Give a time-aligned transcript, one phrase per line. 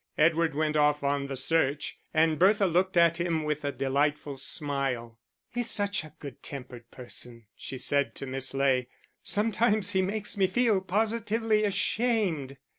[0.17, 5.19] Edward went off on the search, and Bertha looked at him with a delightful smile.
[5.51, 8.87] "He is such a good tempered person," she said to Miss Ley.
[9.21, 12.57] "Sometimes he makes me feel positively ashamed."